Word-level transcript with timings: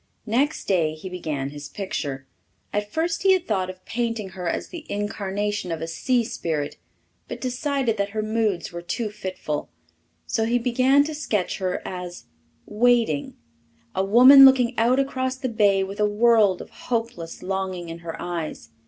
Next 0.25 0.65
day 0.65 0.95
he 0.95 1.09
began 1.09 1.51
his 1.51 1.69
picture. 1.69 2.25
At 2.73 2.91
first 2.91 3.21
he 3.21 3.33
had 3.33 3.45
thought 3.47 3.69
of 3.69 3.85
painting 3.85 4.29
her 4.29 4.49
as 4.49 4.69
the 4.69 4.83
incarnation 4.91 5.71
of 5.71 5.79
a 5.79 5.85
sea 5.87 6.23
spirit, 6.23 6.77
but 7.27 7.39
decided 7.39 7.97
that 7.97 8.09
her 8.09 8.23
moods 8.23 8.71
were 8.71 8.81
too 8.81 9.11
fitful. 9.11 9.69
So 10.25 10.45
he 10.45 10.57
began 10.57 11.03
to 11.03 11.13
sketch 11.13 11.59
her 11.59 11.87
as 11.87 12.25
"Waiting" 12.65 13.37
a 13.93 14.03
woman 14.03 14.43
looking 14.43 14.73
out 14.75 14.99
across 14.99 15.35
the 15.35 15.49
bay 15.49 15.83
with 15.83 15.99
a 15.99 16.09
world 16.09 16.63
of 16.63 16.71
hopeless 16.89 17.43
longing 17.43 17.89
in 17.89 17.99
her 17.99 18.19
eyes. 18.19 18.69